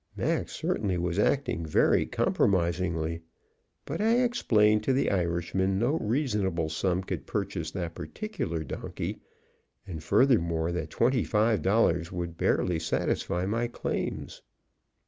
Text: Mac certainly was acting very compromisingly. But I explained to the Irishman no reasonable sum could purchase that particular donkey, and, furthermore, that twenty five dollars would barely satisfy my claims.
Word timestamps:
Mac 0.17 0.49
certainly 0.49 0.97
was 0.97 1.19
acting 1.19 1.63
very 1.63 2.07
compromisingly. 2.07 3.21
But 3.85 4.01
I 4.01 4.23
explained 4.23 4.81
to 4.85 4.93
the 4.93 5.11
Irishman 5.11 5.77
no 5.77 5.99
reasonable 5.99 6.69
sum 6.69 7.03
could 7.03 7.27
purchase 7.27 7.69
that 7.69 7.93
particular 7.93 8.63
donkey, 8.63 9.19
and, 9.85 10.01
furthermore, 10.03 10.71
that 10.71 10.89
twenty 10.89 11.23
five 11.23 11.61
dollars 11.61 12.11
would 12.11 12.35
barely 12.35 12.79
satisfy 12.79 13.45
my 13.45 13.67
claims. 13.67 14.41